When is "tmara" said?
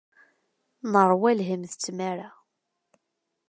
1.83-2.29